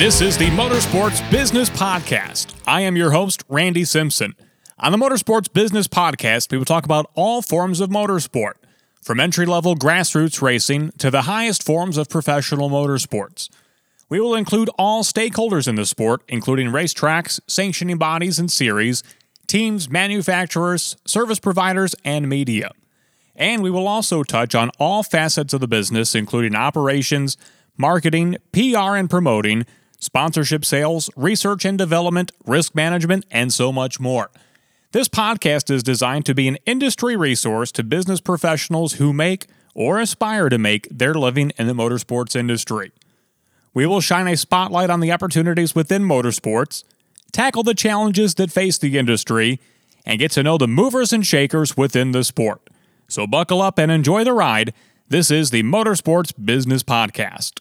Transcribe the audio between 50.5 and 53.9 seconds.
the movers and shakers within the sport. So buckle up